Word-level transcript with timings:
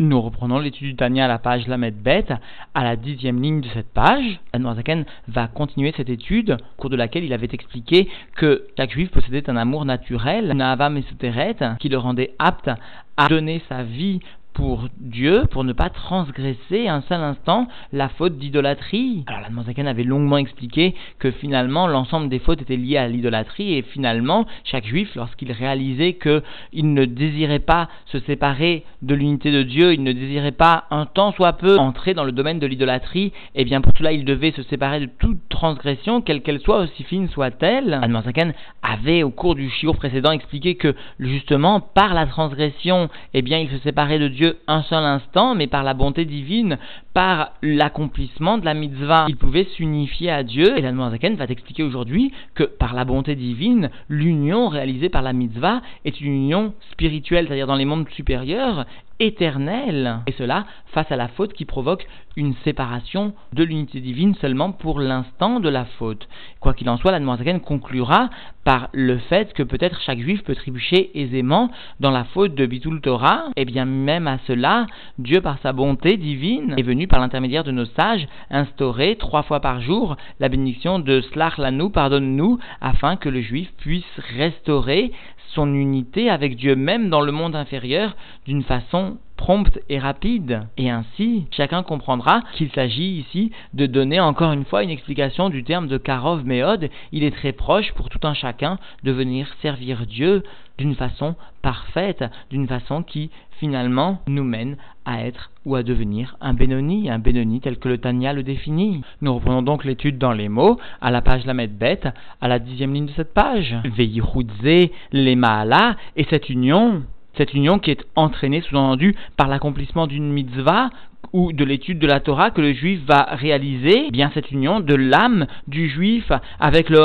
Nous 0.00 0.18
reprenons 0.18 0.58
l'étude 0.58 0.86
du 0.86 0.96
Tania 0.96 1.26
à 1.26 1.28
la 1.28 1.38
page 1.38 1.66
Lamed 1.68 1.94
Bet, 1.94 2.24
à 2.72 2.84
la 2.84 2.96
dixième 2.96 3.42
ligne 3.42 3.60
de 3.60 3.68
cette 3.74 3.92
page. 3.92 4.40
Admorazaken 4.54 5.04
va 5.28 5.46
continuer 5.46 5.92
cette 5.94 6.08
étude, 6.08 6.52
au 6.52 6.80
cours 6.80 6.88
de 6.88 6.96
laquelle 6.96 7.22
il 7.22 7.34
avait 7.34 7.50
expliqué 7.52 8.08
que 8.34 8.64
chaque 8.78 8.92
juif 8.92 9.10
possédait 9.10 9.50
un 9.50 9.58
amour 9.58 9.84
naturel, 9.84 10.52
une 10.52 10.62
ava 10.62 10.88
mesuteret, 10.88 11.54
qui 11.80 11.90
le 11.90 11.98
rendait 11.98 12.32
apte 12.38 12.70
à 13.18 13.28
donner 13.28 13.60
sa 13.68 13.82
vie 13.82 14.20
pour 14.60 14.88
Dieu, 14.98 15.44
pour 15.50 15.64
ne 15.64 15.72
pas 15.72 15.88
transgresser 15.88 16.86
un 16.86 17.00
seul 17.08 17.22
instant 17.22 17.66
la 17.94 18.10
faute 18.10 18.36
d'idolâtrie. 18.36 19.24
Alors 19.26 19.40
la 19.40 19.62
Zaken 19.62 19.88
avait 19.88 20.04
longuement 20.04 20.36
expliqué 20.36 20.94
que 21.18 21.30
finalement 21.30 21.86
l'ensemble 21.86 22.28
des 22.28 22.40
fautes 22.40 22.60
étaient 22.60 22.76
liées 22.76 22.98
à 22.98 23.08
l'idolâtrie 23.08 23.72
et 23.72 23.80
finalement 23.80 24.44
chaque 24.64 24.84
juif, 24.84 25.14
lorsqu'il 25.16 25.50
réalisait 25.50 26.12
qu'il 26.12 26.92
ne 26.92 27.06
désirait 27.06 27.60
pas 27.60 27.88
se 28.04 28.20
séparer 28.20 28.84
de 29.00 29.14
l'unité 29.14 29.50
de 29.50 29.62
Dieu, 29.62 29.94
il 29.94 30.02
ne 30.02 30.12
désirait 30.12 30.52
pas 30.52 30.84
un 30.90 31.06
temps 31.06 31.32
soit 31.32 31.54
peu 31.54 31.78
entrer 31.78 32.12
dans 32.12 32.24
le 32.24 32.32
domaine 32.32 32.58
de 32.58 32.66
l'idolâtrie, 32.66 33.32
et 33.54 33.62
eh 33.62 33.64
bien 33.64 33.80
pour 33.80 33.94
cela 33.96 34.12
il 34.12 34.26
devait 34.26 34.52
se 34.52 34.62
séparer 34.64 35.00
de 35.00 35.08
toute 35.18 35.40
transgression, 35.48 36.20
quelle 36.20 36.42
qu'elle 36.42 36.60
soit, 36.60 36.80
aussi 36.80 37.02
fine 37.04 37.30
soit-elle. 37.30 37.98
Zaken 38.24 38.52
avait 38.82 39.22
au 39.22 39.30
cours 39.30 39.54
du 39.54 39.70
shiur 39.70 39.96
précédent 39.96 40.32
expliqué 40.32 40.74
que 40.74 40.94
justement 41.18 41.80
par 41.80 42.12
la 42.12 42.26
transgression, 42.26 43.08
eh 43.32 43.40
bien 43.40 43.58
il 43.58 43.70
se 43.70 43.78
séparait 43.78 44.18
de 44.18 44.28
Dieu 44.28 44.49
un 44.66 44.82
seul 44.82 45.04
instant, 45.04 45.54
mais 45.54 45.66
par 45.66 45.82
la 45.82 45.94
bonté 45.94 46.24
divine, 46.24 46.78
par 47.14 47.52
l'accomplissement 47.62 48.58
de 48.58 48.64
la 48.64 48.74
mitzvah, 48.74 49.26
il 49.28 49.36
pouvait 49.36 49.66
s'unifier 49.76 50.30
à 50.30 50.42
Dieu. 50.42 50.78
Et 50.78 50.82
la 50.82 50.92
Zaken 51.10 51.36
va 51.36 51.46
t'expliquer 51.46 51.82
aujourd'hui 51.82 52.32
que 52.54 52.64
par 52.64 52.94
la 52.94 53.04
bonté 53.04 53.34
divine, 53.34 53.90
l'union 54.08 54.68
réalisée 54.68 55.08
par 55.08 55.22
la 55.22 55.32
mitzvah 55.32 55.82
est 56.04 56.20
une 56.20 56.32
union 56.32 56.74
spirituelle, 56.92 57.46
c'est-à-dire 57.46 57.66
dans 57.66 57.74
les 57.74 57.84
mondes 57.84 58.08
supérieurs, 58.10 58.86
éternelle. 59.20 60.20
Et 60.26 60.32
cela 60.32 60.64
face 60.92 61.10
à 61.12 61.16
la 61.16 61.28
faute 61.28 61.52
qui 61.52 61.66
provoque 61.66 62.06
une 62.36 62.54
séparation 62.64 63.34
de 63.52 63.62
l'unité 63.62 64.00
divine 64.00 64.34
seulement 64.36 64.72
pour 64.72 64.98
l'instant 64.98 65.60
de 65.60 65.68
la 65.68 65.84
faute. 65.84 66.26
Quoi 66.58 66.74
qu'il 66.74 66.88
en 66.88 66.96
soit, 66.96 67.16
la 67.16 67.36
Zaken 67.36 67.60
conclura 67.60 68.30
par 68.64 68.88
le 68.92 69.18
fait 69.18 69.52
que 69.52 69.62
peut-être 69.62 70.00
chaque 70.00 70.20
juif 70.20 70.42
peut 70.42 70.54
trébucher 70.54 71.10
aisément 71.20 71.70
dans 72.00 72.10
la 72.10 72.24
faute 72.24 72.54
de 72.54 72.66
Bitul 72.66 73.00
Torah. 73.00 73.44
Et 73.56 73.64
bien 73.64 73.84
même 73.84 74.26
à 74.30 74.38
cela, 74.46 74.86
Dieu 75.18 75.40
par 75.40 75.58
sa 75.58 75.72
bonté 75.72 76.16
divine 76.16 76.74
est 76.76 76.82
venu 76.82 77.06
par 77.06 77.20
l'intermédiaire 77.20 77.64
de 77.64 77.72
nos 77.72 77.84
sages, 77.84 78.26
instaurer 78.50 79.16
trois 79.16 79.42
fois 79.42 79.60
par 79.60 79.80
jour 79.80 80.16
la 80.38 80.48
bénédiction 80.48 80.98
de 80.98 81.20
Slach 81.20 81.58
Lanou, 81.58 81.90
pardonne-nous, 81.90 82.58
afin 82.80 83.16
que 83.16 83.28
le 83.28 83.40
juif 83.40 83.70
puisse 83.78 84.20
restaurer 84.36 85.12
son 85.54 85.74
unité 85.74 86.30
avec 86.30 86.56
Dieu 86.56 86.76
même 86.76 87.10
dans 87.10 87.20
le 87.20 87.32
monde 87.32 87.56
inférieur 87.56 88.14
d'une 88.46 88.62
façon 88.62 89.18
prompte 89.40 89.80
et 89.88 89.98
rapide. 89.98 90.66
Et 90.76 90.90
ainsi, 90.90 91.46
chacun 91.50 91.82
comprendra 91.82 92.42
qu'il 92.52 92.70
s'agit 92.72 93.20
ici 93.20 93.52
de 93.72 93.86
donner 93.86 94.20
encore 94.20 94.52
une 94.52 94.66
fois 94.66 94.82
une 94.82 94.90
explication 94.90 95.48
du 95.48 95.64
terme 95.64 95.88
de 95.88 95.96
Karov 95.96 96.44
Meod. 96.44 96.90
Il 97.10 97.24
est 97.24 97.34
très 97.34 97.52
proche 97.52 97.90
pour 97.94 98.10
tout 98.10 98.20
un 98.24 98.34
chacun 98.34 98.78
de 99.02 99.10
venir 99.10 99.48
servir 99.62 100.04
Dieu 100.04 100.42
d'une 100.76 100.94
façon 100.94 101.36
parfaite, 101.62 102.22
d'une 102.50 102.68
façon 102.68 103.02
qui 103.02 103.30
finalement 103.58 104.20
nous 104.26 104.44
mène 104.44 104.76
à 105.06 105.24
être 105.24 105.50
ou 105.64 105.74
à 105.74 105.82
devenir 105.82 106.36
un 106.42 106.52
Benoni, 106.52 107.08
un 107.08 107.18
Benoni 107.18 107.60
tel 107.60 107.78
que 107.78 107.88
le 107.88 107.96
Tanya 107.96 108.34
le 108.34 108.42
définit. 108.42 109.00
Nous 109.22 109.34
reprenons 109.34 109.62
donc 109.62 109.86
l'étude 109.86 110.18
dans 110.18 110.32
les 110.32 110.50
mots, 110.50 110.78
à 111.00 111.10
la 111.10 111.22
page 111.22 111.46
Lamed 111.46 111.78
Bet, 111.78 112.02
à 112.42 112.48
la 112.48 112.58
dixième 112.58 112.92
ligne 112.92 113.06
de 113.06 113.12
cette 113.12 113.32
page. 113.32 113.74
Veihudze, 113.86 114.90
les 115.12 115.36
Maala, 115.36 115.96
et 116.16 116.26
cette 116.28 116.50
union 116.50 117.04
cette 117.36 117.54
union 117.54 117.78
qui 117.78 117.90
est 117.90 118.04
entraînée, 118.16 118.60
sous-entendu, 118.60 119.14
par 119.36 119.48
l'accomplissement 119.48 120.06
d'une 120.06 120.32
mitzvah 120.32 120.90
ou 121.32 121.52
de 121.52 121.64
l'étude 121.64 121.98
de 121.98 122.06
la 122.06 122.20
Torah 122.20 122.50
que 122.50 122.60
le 122.60 122.72
juif 122.72 123.00
va 123.06 123.22
réaliser, 123.32 124.06
eh 124.08 124.10
bien 124.10 124.30
cette 124.34 124.50
union 124.50 124.80
de 124.80 124.94
l'âme 124.94 125.46
du 125.68 125.88
juif 125.88 126.32
avec 126.58 126.88
le 126.88 126.98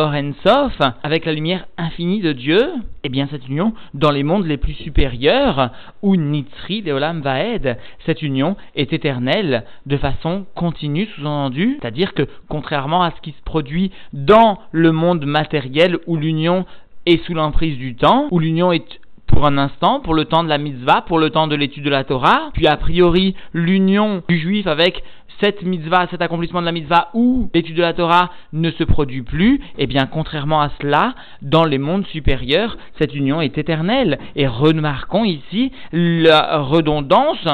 Sof, 0.43 0.79
avec 1.03 1.25
la 1.25 1.33
lumière 1.33 1.67
infinie 1.77 2.21
de 2.21 2.31
Dieu, 2.31 2.61
eh 3.03 3.09
bien 3.09 3.27
cette 3.29 3.47
union 3.47 3.73
dans 3.93 4.11
les 4.11 4.23
mondes 4.23 4.45
les 4.45 4.57
plus 4.57 4.73
supérieurs, 4.73 5.69
où 6.01 6.15
Nitzri 6.15 6.81
Leolam 6.81 7.21
Vaed, 7.21 7.77
cette 8.05 8.21
union 8.21 8.55
est 8.75 8.93
éternelle 8.93 9.63
de 9.85 9.97
façon 9.97 10.45
continue, 10.55 11.07
sous-entendu, 11.15 11.77
c'est-à-dire 11.79 12.13
que 12.13 12.27
contrairement 12.49 13.03
à 13.03 13.11
ce 13.11 13.21
qui 13.21 13.31
se 13.31 13.43
produit 13.43 13.91
dans 14.13 14.57
le 14.71 14.91
monde 14.91 15.25
matériel 15.25 15.99
où 16.07 16.17
l'union 16.17 16.65
est 17.05 17.23
sous 17.25 17.33
l'emprise 17.33 17.77
du 17.77 17.95
temps, 17.95 18.27
où 18.31 18.39
l'union 18.39 18.71
est 18.71 18.99
pour 19.27 19.45
un 19.45 19.57
instant, 19.57 19.99
pour 19.99 20.13
le 20.13 20.25
temps 20.25 20.43
de 20.43 20.49
la 20.49 20.57
mitzvah, 20.57 21.01
pour 21.01 21.19
le 21.19 21.29
temps 21.29 21.47
de 21.47 21.55
l'étude 21.55 21.83
de 21.83 21.89
la 21.89 22.03
Torah, 22.03 22.51
puis 22.53 22.67
a 22.67 22.77
priori 22.77 23.35
l'union 23.53 24.23
du 24.29 24.39
juif 24.39 24.67
avec 24.67 25.03
cette 25.41 25.63
mitzvah, 25.63 26.07
cet 26.09 26.21
accomplissement 26.21 26.61
de 26.61 26.65
la 26.65 26.71
mitzvah 26.71 27.09
où 27.13 27.49
l'étude 27.53 27.75
de 27.75 27.81
la 27.81 27.93
Torah 27.93 28.31
ne 28.53 28.71
se 28.71 28.83
produit 28.83 29.21
plus, 29.21 29.61
eh 29.77 29.87
bien 29.87 30.05
contrairement 30.05 30.61
à 30.61 30.69
cela, 30.81 31.15
dans 31.41 31.65
les 31.65 31.77
mondes 31.77 32.05
supérieurs, 32.07 32.77
cette 32.97 33.13
union 33.13 33.41
est 33.41 33.57
éternelle. 33.57 34.19
Et 34.35 34.47
remarquons 34.47 35.25
ici 35.25 35.71
la 35.91 36.59
redondance 36.59 37.45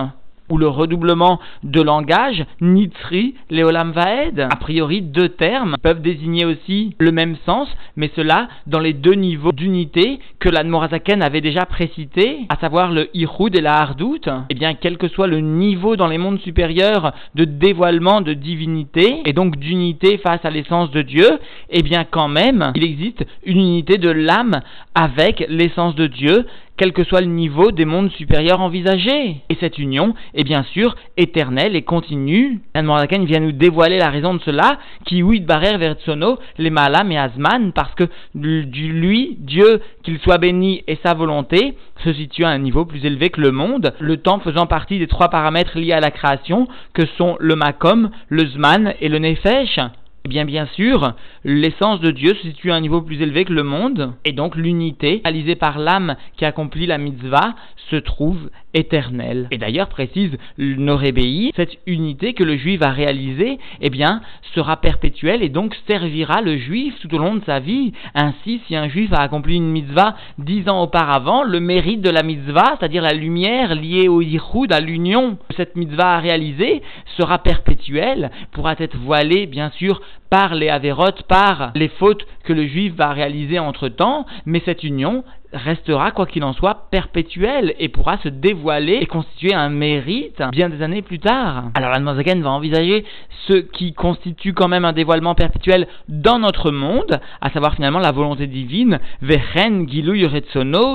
ou 0.52 0.58
le 0.58 0.68
redoublement 0.68 1.40
de 1.64 1.82
langage, 1.82 2.46
Nitzri, 2.60 3.36
Leolam 3.50 3.92
Vaed. 3.92 4.40
A 4.40 4.56
priori, 4.58 5.02
deux 5.02 5.30
termes 5.30 5.78
peuvent 5.82 6.02
désigner 6.02 6.46
aussi 6.46 6.96
le 7.00 7.12
même 7.12 7.38
sens, 7.46 7.68
mais 7.96 8.12
cela 8.16 8.50
dans 8.68 8.80
les 8.80 8.94
deux 8.94 9.14
niveaux 9.14 9.54
d'unité 9.54 10.20
que 10.40 10.50
l'Admorazaken 10.50 11.24
avait 11.24 11.42
déjà 11.42 11.66
précité, 11.66 12.40
à 12.50 12.58
savoir 12.58 12.92
le 12.92 13.10
Ihoud 13.16 13.56
et 13.56 13.62
la 13.62 13.80
Hardout. 13.80 14.28
Eh 14.50 14.54
bien, 14.54 14.74
quel 14.74 14.98
que 14.98 15.08
soit 15.08 15.28
le 15.28 15.40
niveau 15.40 15.96
dans 15.96 16.08
les 16.08 16.18
mondes 16.18 16.40
supérieurs 16.42 17.14
de 17.36 17.46
dévoilement 17.46 18.22
de 18.22 18.34
divinité, 18.34 19.22
et 19.26 19.34
donc 19.34 19.58
d'unité 19.58 20.18
face 20.18 20.44
à 20.44 20.50
l'essence 20.50 20.92
de 20.92 21.02
Dieu, 21.02 21.30
eh 21.70 21.82
bien 21.82 22.04
quand 22.04 22.28
même, 22.28 22.72
il 22.76 22.84
existe 22.84 23.26
une 23.46 23.60
unité 23.60 23.98
de 23.98 24.10
l'âme 24.10 24.62
avec 24.96 25.46
l'essence 25.48 25.96
de 25.96 26.08
Dieu, 26.08 26.46
quel 26.82 26.94
que 26.94 27.04
soit 27.04 27.22
le 27.22 27.28
niveau 27.28 27.70
des 27.70 27.86
mondes 27.86 28.10
supérieurs 28.10 28.60
envisagés. 28.60 29.36
Et 29.50 29.58
cette 29.60 29.78
union 29.78 30.16
est 30.34 30.44
bien 30.44 30.64
sûr 30.64 30.96
éternelle 31.16 31.76
et 31.76 31.84
continue. 31.84 32.60
Anne 32.74 32.90
vient 33.26 33.40
nous 33.40 33.52
dévoiler 33.52 34.00
la 34.00 34.10
raison 34.10 34.34
de 34.34 34.42
cela, 34.42 34.80
qui 35.06 35.22
oui 35.22 35.42
barer 35.42 35.78
vers 35.78 35.94
Tsono, 35.94 36.40
les 36.58 36.72
malam 36.72 37.12
et 37.12 37.20
Asman, 37.20 37.72
parce 37.72 37.94
que 37.94 38.06
lui, 38.34 39.38
Dieu, 39.38 39.80
qu'il 40.02 40.18
soit 40.22 40.40
béni 40.40 40.84
et 40.88 40.98
sa 41.06 41.14
volonté, 41.14 41.76
se 42.04 42.14
situe 42.14 42.46
à 42.46 42.50
un 42.50 42.58
niveau 42.58 42.84
plus 42.84 43.06
élevé 43.06 43.30
que 43.30 43.42
le 43.42 43.52
monde, 43.52 43.94
le 44.00 44.18
temps 44.18 44.40
faisant 44.40 44.66
partie 44.66 44.98
des 44.98 45.06
trois 45.06 45.30
paramètres 45.30 45.78
liés 45.78 45.94
à 45.94 46.00
la 46.00 46.10
création, 46.10 46.68
que 46.96 47.06
sont 47.16 47.38
le 47.40 47.56
Makom, 47.56 48.10
le 48.30 48.48
Zman 48.48 48.96
et 49.00 49.08
le 49.08 49.20
Nefesh. 49.20 49.80
Eh 50.24 50.30
bien, 50.30 50.46
bien 50.46 50.68
sûr, 50.68 51.16
l'essence 51.44 52.00
de 52.00 52.12
Dieu 52.12 52.36
se 52.36 52.44
situe 52.44 52.72
à 52.72 52.76
un 52.76 52.82
niveau 52.82 53.02
plus 53.02 53.20
élevé 53.24 53.44
que 53.44 53.54
le 53.54 53.64
monde, 53.64 54.14
et 54.24 54.34
donc 54.34 54.56
l'unité, 54.56 55.22
réalisée 55.26 55.56
par 55.56 55.80
l'âme 55.80 56.16
qui 56.38 56.46
accomplit 56.46 56.86
la 56.86 57.00
mitzvah, 57.00 57.56
se 57.90 57.96
trouve 57.96 58.52
Et 58.74 59.58
d'ailleurs, 59.58 59.90
précise 59.90 60.38
Norébéi, 60.58 61.52
cette 61.56 61.78
unité 61.88 62.34
que 62.34 62.44
le 62.44 62.56
juif 62.56 62.80
va 62.80 62.92
réaliser, 62.92 63.60
eh 63.82 63.90
bien, 63.90 64.22
sera 64.54 64.78
perpétuelle 64.78 65.44
et 65.44 65.50
donc 65.50 65.76
servira 65.88 66.42
le 66.42 66.58
juif 66.58 66.96
tout 67.02 67.14
au 67.14 67.18
long 67.18 67.36
de 67.36 67.44
sa 67.46 67.60
vie. 67.60 67.92
Ainsi, 68.16 68.62
si 68.68 68.76
un 68.76 68.88
juif 68.88 69.12
a 69.14 69.22
accompli 69.22 69.56
une 69.56 69.72
mitzvah 69.72 70.16
dix 70.38 70.70
ans 70.70 70.82
auparavant, 70.82 71.44
le 71.44 71.60
mérite 71.60 72.02
de 72.02 72.10
la 72.10 72.24
mitzvah, 72.24 72.78
c'est-à-dire 72.80 73.04
la 73.04 73.14
lumière 73.14 73.76
liée 73.76 74.08
au 74.08 74.22
yichud, 74.22 74.72
à 74.72 74.80
l'union 74.80 75.38
que 75.50 75.56
cette 75.56 75.76
mitzvah 75.76 76.16
a 76.16 76.20
réalisée, 76.20 76.82
sera 77.18 77.40
perpétuelle, 77.40 78.32
pourra 78.52 78.76
être 78.80 78.98
voilée, 78.98 79.48
bien 79.48 79.72
sûr, 79.72 80.02
par 80.30 80.56
les 80.56 80.70
avérotes, 80.70 81.24
par 81.24 81.72
les 81.76 81.90
fautes 81.90 82.26
que 82.46 82.54
le 82.54 82.66
juif 82.66 82.94
va 82.96 83.12
réaliser 83.12 83.60
entre 83.60 83.90
temps, 83.90 84.26
mais 84.46 84.62
cette 84.64 84.84
union 84.84 85.26
restera, 85.54 86.12
quoi 86.12 86.26
qu'il 86.26 86.44
en 86.44 86.54
soit, 86.54 86.88
perpétuelle 86.92 87.76
et 87.80 87.90
pourra 87.90 88.18
se 88.18 88.30
dévoiler 88.30 89.00
et 89.02 89.06
constituer 89.06 89.54
un 89.54 89.70
mérite 89.70 90.42
bien 90.52 90.70
des 90.70 90.82
années 90.82 91.02
plus 91.02 91.20
tard. 91.20 91.66
Alors 91.76 91.92
la 91.92 92.00
va 92.00 92.50
envisager 92.50 93.06
ce 93.48 93.54
qui 93.54 93.94
constitue 93.94 94.54
quand 94.54 94.68
même 94.68 94.86
un 94.86 94.94
dévoilement 94.94 95.36
perpétuel 95.36 95.88
dans 96.08 96.40
notre 96.40 96.72
monde, 96.72 97.20
à 97.42 97.50
savoir 97.50 97.76
finalement 97.76 98.00
la 98.00 98.12
volonté 98.12 98.48
divine, 98.48 99.00
Vechen 99.22 99.90
Gilou 99.90 100.16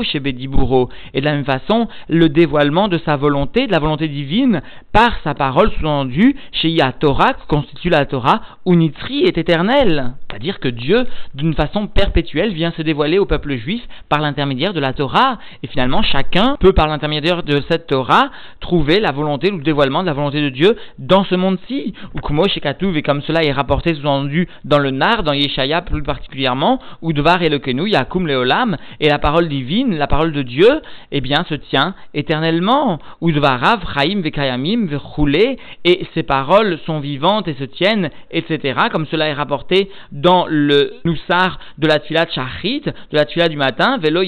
chez 0.05 0.21
Bediburo. 0.21 0.89
Et 1.13 1.21
de 1.21 1.25
la 1.25 1.33
même 1.33 1.45
façon, 1.45 1.89
le 2.09 2.29
dévoilement 2.29 2.89
de 2.89 2.99
sa 2.99 3.17
volonté, 3.17 3.67
de 3.67 3.73
la 3.73 3.79
volonté 3.79 4.09
divine, 4.09 4.63
par 4.93 5.19
sa 5.25 5.35
parole 5.35 5.71
sous-entendue 5.73 6.37
chez 6.53 6.71
Yatorah, 6.71 7.35
qui 7.35 7.47
constitue 7.47 7.91
la 7.91 8.07
Torah, 8.07 8.41
Unitri 8.65 9.25
est 9.25 9.39
éternel. 9.39 10.15
C'est-à-dire 10.29 10.61
que 10.61 10.69
Dieu, 10.69 11.07
d'une 11.35 11.55
façon 11.55 11.87
perpétuelle, 11.87 12.53
vient 12.53 12.73
se 12.73 12.83
dévoiler 12.83 13.19
au 13.19 13.27
peuple 13.27 13.57
juif 13.57 13.83
par 14.09 14.21
l'intermédiaire 14.21 14.46
l'intermédiaire 14.47 14.73
de 14.73 14.81
la 14.81 14.93
Torah. 14.93 15.39
Et 15.63 15.67
finalement, 15.67 16.03
chacun 16.03 16.57
peut, 16.61 16.73
par 16.73 16.87
l'intermédiaire 16.87 17.43
de 17.43 17.63
cette 17.69 17.89
Torah, 17.89 18.31
trouver 18.61 19.01
la 19.01 19.11
volonté 19.11 19.51
ou 19.51 19.59
le 19.59 19.63
dévoilement 19.63 20.03
de 20.03 20.07
la 20.07 20.13
volonté 20.13 20.41
de 20.41 20.49
Dieu 20.49 20.77
dans 20.99 21.25
ce 21.25 21.35
monde-ci. 21.35 21.95
Ou 22.15 22.21
Kumo 22.21 22.47
Shekatuv, 22.47 22.97
et 22.97 23.03
comme 23.03 23.23
cela 23.23 23.43
est 23.43 23.53
rapporté 23.53 23.95
sous-entendu 23.95 24.49
dans 24.65 24.79
le 24.79 24.91
Nar, 24.91 25.23
dans 25.25 25.33
Yeshaya 25.33 25.83
plus 25.83 26.03
particulièrement, 26.03 26.81
ou 27.03 27.13
Dvar 27.13 27.43
et 27.43 27.49
le 27.49 27.59
Kenu, 27.59 27.91
Yakum 27.91 28.27
Leolam, 28.27 28.77
et 29.01 29.09
la 29.09 29.19
parole 29.19 29.49
divine, 29.49 29.97
la 29.97 30.07
parole 30.07 30.33
de 30.33 30.43
Dieu, 30.43 30.81
eh 31.11 31.21
bien, 31.21 31.45
se 31.49 31.55
tient 31.55 31.95
éternellement. 32.15 32.99
Ou 33.21 33.33
Dvarav, 33.33 33.81
Chaim, 33.95 34.21
Vekayamim, 34.23 34.87
Vechule, 34.87 35.57
et 35.85 36.07
ces 36.15 36.23
paroles 36.23 36.79
sont 36.87 37.01
vivantes 37.01 37.49
et 37.49 37.55
se 37.55 37.65
tiennent, 37.65 38.11
etc. 38.31 38.81
Comme 38.93 39.07
cela 39.07 39.29
est 39.29 39.35
rapporté 39.35 39.91
dans 40.13 40.47
le 40.49 40.95
Noussar 41.05 41.59
de 41.79 41.89
la 41.89 41.99
Tfilat 41.99 42.27
Shachrit, 42.31 42.83
de 42.83 42.93
la 43.17 43.25
Tfilat 43.25 43.49
du 43.49 43.57
matin, 43.57 43.99
Velo 43.99 44.23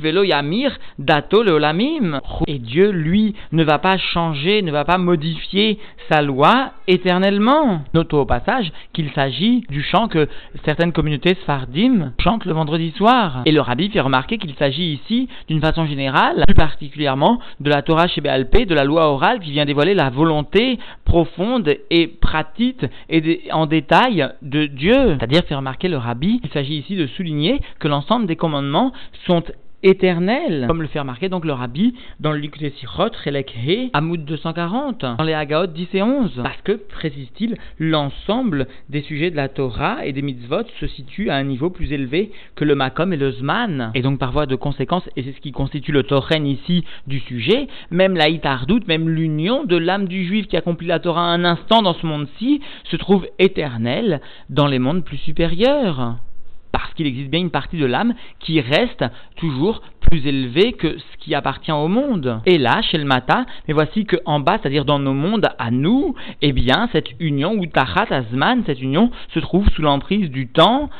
Velo 0.00 0.22
Yamir, 0.22 0.76
Dato 0.98 1.42
Leolamim. 1.42 2.20
Et 2.46 2.58
Dieu, 2.58 2.90
lui, 2.90 3.34
ne 3.52 3.64
va 3.64 3.78
pas 3.78 3.98
changer, 3.98 4.62
ne 4.62 4.72
va 4.72 4.84
pas 4.84 4.98
modifier 4.98 5.78
sa 6.10 6.22
loi 6.22 6.72
éternellement. 6.86 7.82
Notons 7.94 8.20
au 8.20 8.26
passage 8.26 8.72
qu'il 8.92 9.10
s'agit 9.12 9.64
du 9.68 9.82
chant 9.82 10.08
que 10.08 10.28
certaines 10.64 10.92
communautés 10.92 11.36
Sfardim 11.42 12.12
chantent 12.20 12.44
le 12.44 12.52
vendredi 12.52 12.92
soir. 12.96 13.42
Et 13.46 13.52
le 13.52 13.60
rabbi 13.60 13.90
fait 13.90 14.00
remarquer 14.00 14.38
qu'il 14.38 14.54
s'agit 14.54 14.92
ici, 14.94 15.28
d'une 15.48 15.60
façon 15.60 15.86
générale, 15.86 16.44
plus 16.46 16.54
particulièrement 16.54 17.40
de 17.60 17.70
la 17.70 17.82
Torah 17.82 18.08
chez 18.08 18.20
de 18.20 18.74
la 18.74 18.84
loi 18.84 19.10
orale 19.10 19.40
qui 19.40 19.50
vient 19.50 19.64
dévoiler 19.64 19.94
la 19.94 20.10
volonté 20.10 20.78
profonde 21.04 21.74
et 21.90 22.06
pratique 22.06 22.84
et 23.08 23.48
en 23.52 23.66
détail 23.66 24.28
de 24.42 24.66
Dieu. 24.66 25.16
C'est-à-dire, 25.18 25.42
fait 25.48 25.54
remarquer 25.54 25.88
le 25.88 25.96
rabbi, 25.96 26.40
il 26.44 26.50
s'agit 26.50 26.76
ici 26.76 26.96
de 26.96 27.06
souligner 27.06 27.60
que 27.78 27.88
l'ensemble 27.88 28.26
des 28.26 28.36
commandements 28.36 28.92
sont 29.26 29.39
éternel, 29.82 30.66
comme 30.66 30.82
le 30.82 30.88
fait 30.88 31.00
remarquer 31.00 31.28
donc 31.28 31.44
le 31.44 31.52
rabbi 31.52 31.94
dans 32.20 32.32
le 32.32 32.38
Likutei 32.38 32.70
Sichot, 32.70 33.10
Relek 33.24 33.54
He, 33.54 33.90
Amoud 33.92 34.24
240, 34.24 35.04
dans 35.18 35.24
les 35.24 35.32
Hagaot 35.32 35.66
10 35.68 35.88
et 35.94 36.02
11. 36.02 36.40
Parce 36.42 36.60
que, 36.62 36.72
précise-t-il, 36.72 37.56
l'ensemble 37.78 38.66
des 38.88 39.02
sujets 39.02 39.30
de 39.30 39.36
la 39.36 39.48
Torah 39.48 40.04
et 40.04 40.12
des 40.12 40.22
mitzvot 40.22 40.64
se 40.78 40.86
situe 40.86 41.30
à 41.30 41.36
un 41.36 41.44
niveau 41.44 41.70
plus 41.70 41.92
élevé 41.92 42.30
que 42.54 42.64
le 42.64 42.74
Makom 42.74 43.12
et 43.12 43.16
le 43.16 43.32
Zman. 43.32 43.92
Et 43.94 44.02
donc, 44.02 44.18
par 44.18 44.32
voie 44.32 44.46
de 44.46 44.56
conséquence, 44.56 45.08
et 45.16 45.22
c'est 45.22 45.32
ce 45.32 45.40
qui 45.40 45.52
constitue 45.52 45.92
le 45.92 46.02
Toren 46.02 46.46
ici 46.46 46.84
du 47.06 47.20
sujet, 47.20 47.68
même 47.90 48.16
la 48.16 48.28
Hitardout, 48.28 48.80
même 48.86 49.08
l'union 49.08 49.64
de 49.64 49.76
l'âme 49.76 50.08
du 50.08 50.24
juif 50.24 50.46
qui 50.46 50.56
accomplit 50.56 50.86
la 50.86 50.98
Torah 50.98 51.22
un 51.22 51.44
instant 51.44 51.82
dans 51.82 51.94
ce 51.94 52.06
monde-ci, 52.06 52.60
se 52.84 52.96
trouve 52.96 53.26
éternelle 53.38 54.20
dans 54.48 54.66
les 54.66 54.78
mondes 54.78 55.04
plus 55.04 55.18
supérieurs 55.18 56.16
parce 56.72 56.92
qu'il 56.94 57.06
existe 57.06 57.30
bien 57.30 57.40
une 57.40 57.50
partie 57.50 57.78
de 57.78 57.86
l'âme 57.86 58.14
qui 58.38 58.60
reste 58.60 59.04
toujours 59.36 59.82
plus 60.00 60.26
élevée 60.26 60.72
que 60.72 60.98
ce 60.98 61.16
qui 61.18 61.34
appartient 61.34 61.72
au 61.72 61.88
monde. 61.88 62.40
Et 62.46 62.58
là, 62.58 62.82
chez 62.82 62.98
le 62.98 63.04
Mata, 63.04 63.46
mais 63.68 63.74
voici 63.74 64.06
qu'en 64.06 64.40
bas, 64.40 64.58
c'est-à-dire 64.60 64.84
dans 64.84 64.98
nos 64.98 65.12
mondes 65.12 65.48
à 65.58 65.70
nous, 65.70 66.14
eh 66.42 66.52
bien, 66.52 66.88
cette 66.92 67.08
union, 67.20 67.54
ou 67.54 67.66
Tachat 67.66 68.06
Azman, 68.10 68.62
cette 68.66 68.80
union 68.80 69.10
se 69.34 69.40
trouve 69.40 69.68
sous 69.70 69.82
l'emprise 69.82 70.30
du 70.30 70.48
temps, 70.48 70.90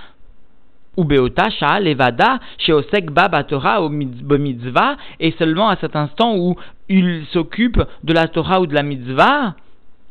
ou 0.97 1.05
Beota, 1.05 1.51
Shah, 1.51 1.81
Levada, 1.81 2.41
chez 2.59 2.73
Osek 2.73 3.11
Baba 3.11 3.45
Torah, 3.45 3.89
mitzvah, 3.89 4.97
et 5.19 5.33
seulement 5.39 5.69
à 5.69 5.77
cet 5.77 5.97
instant 5.97 6.37
où 6.37 6.57
il 6.89 7.25
s'occupe 7.33 7.83
de 8.05 8.13
la 8.13 8.29
Torah 8.29 8.61
ou 8.61 8.67
de 8.67 8.75
la 8.75 8.83
mitzvah, 8.83 9.55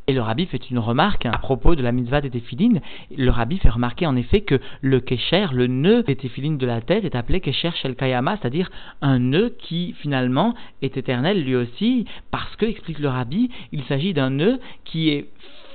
et 0.09 0.11
le 0.11 0.21
rabbi 0.21 0.47
fait 0.47 0.71
une 0.71 0.79
remarque 0.79 1.27
à 1.27 1.37
propos 1.37 1.75
de 1.75 1.83
la 1.83 1.91
mitzvah 1.91 2.19
des 2.19 2.31
téphilines. 2.31 2.81
Le 3.15 3.29
rabbi 3.29 3.59
fait 3.59 3.69
remarquer 3.69 4.07
en 4.07 4.15
effet 4.15 4.41
que 4.41 4.59
le 4.81 4.99
kesher, 4.99 5.45
le 5.53 5.67
nœud 5.67 6.01
des 6.01 6.15
téphilines 6.15 6.57
de 6.57 6.65
la 6.65 6.81
tête, 6.81 7.05
est 7.05 7.13
appelé 7.13 7.41
kesher 7.41 7.69
shel 7.75 7.95
kayama, 7.95 8.35
c'est-à-dire 8.37 8.71
un 9.03 9.19
nœud 9.19 9.55
qui 9.59 9.93
finalement 9.99 10.55
est 10.81 10.97
éternel 10.97 11.43
lui 11.43 11.55
aussi, 11.55 12.05
parce 12.31 12.55
que, 12.55 12.65
explique 12.65 12.97
le 12.97 13.07
rabbi, 13.07 13.51
il 13.71 13.83
s'agit 13.83 14.13
d'un 14.13 14.31
nœud 14.31 14.59
qui 14.83 15.09
est 15.09 15.27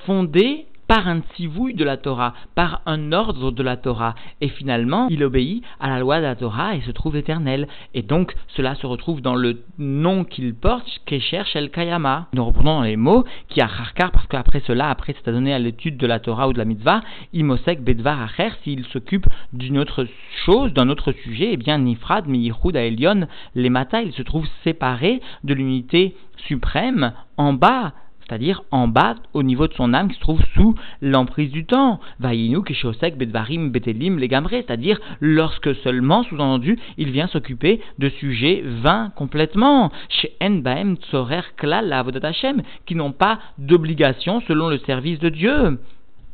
fondé 0.05 0.67
par 0.87 1.09
un 1.09 1.21
tzivouille 1.21 1.75
de 1.75 1.85
la 1.85 1.97
Torah, 1.97 2.35
par 2.55 2.83
un 2.87 3.13
ordre 3.13 3.51
de 3.51 3.63
la 3.63 3.77
Torah. 3.77 4.15
Et 4.41 4.49
finalement, 4.49 5.09
il 5.11 5.23
obéit 5.25 5.65
à 5.81 5.89
la 5.89 5.99
loi 5.99 6.19
de 6.19 6.25
la 6.25 6.37
Torah 6.37 6.75
et 6.75 6.81
se 6.83 6.91
trouve 6.91 7.17
éternel. 7.17 7.69
Et 7.95 8.03
donc, 8.03 8.35
cela 8.49 8.75
se 8.75 8.87
retrouve 8.87 9.21
dans 9.21 9.35
le 9.35 9.63
nom 9.79 10.25
qu'il 10.25 10.55
porte, 10.55 10.87
Kesher 11.07 11.43
Shel 11.45 11.71
Kayama. 11.71 12.29
Nous 12.33 12.45
reprenons 12.45 12.83
les 12.83 12.97
mots, 12.97 13.25
qui 13.49 13.61
a 13.61 13.65
Harkar, 13.65 14.11
parce 14.11 14.27
qu'après 14.27 14.61
cela, 14.67 14.91
après 14.91 15.15
c'est 15.15 15.33
donné 15.33 15.55
à 15.55 15.59
l'étude 15.59 15.97
de 15.97 16.07
la 16.07 16.21
Torah 16.21 16.49
ou 16.49 16.53
de 16.53 16.59
la 16.59 16.65
Mitzvah, 16.65 17.03
Imosek 17.33 17.83
Bedvar 17.83 18.23
Acher, 18.23 18.51
s'il 18.63 18.85
s'occupe 18.87 19.27
d'une 19.53 19.79
autre 19.79 20.07
chose, 20.45 20.73
d'un 20.73 20.89
autre 20.89 21.13
sujet, 21.13 21.51
eh 21.53 21.57
bien, 21.57 21.79
Nifrad, 21.79 22.27
Miyihud, 22.27 22.77
Aelion, 22.77 23.27
les 23.55 23.71
Mata, 23.71 24.03
il 24.03 24.13
se 24.13 24.23
trouve 24.23 24.47
séparé 24.63 25.21
de 25.45 25.55
l'unité 25.55 26.17
suprême 26.37 27.13
en 27.37 27.53
bas 27.53 27.93
c'est-à-dire 28.27 28.63
en 28.71 28.89
bas, 28.89 29.17
au 29.33 29.43
niveau 29.43 29.69
de 29.69 29.75
son 29.75 29.93
âme, 29.95 30.09
qui 30.09 30.15
se 30.15 30.21
trouve 30.21 30.43
sous 30.55 30.75
l'emprise 31.03 31.51
du 31.51 31.67
temps. 31.67 32.01
Vaïnou, 32.21 32.63
Keshosek, 32.63 33.17
Bedvarim, 33.17 33.71
Betelim, 33.71 34.19
les 34.19 34.29
c'est-à-dire 34.29 35.01
lorsque 35.21 35.75
seulement, 35.77 36.23
sous-entendu, 36.25 36.79
il 36.99 37.11
vient 37.11 37.29
s'occuper 37.29 37.81
de 37.99 38.09
sujets 38.09 38.63
vains 38.65 39.13
complètement. 39.17 39.93
Chez 40.09 40.33
Enbaem, 40.41 40.97
Tsorer, 40.97 41.43
Klal, 41.57 41.89
la 41.89 42.05
qui 42.87 42.95
n'ont 42.95 43.13
pas 43.13 43.39
d'obligation 43.59 44.41
selon 44.47 44.69
le 44.69 44.79
service 44.79 45.19
de 45.19 45.29
Dieu 45.29 45.79